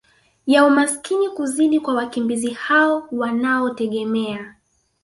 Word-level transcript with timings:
ya 0.45 0.65
umaskini 0.65 1.29
kuzidi 1.29 1.79
kwa 1.79 1.93
wakimbizi 1.93 2.49
hao 2.51 3.07
wanaotegemea 3.11 4.55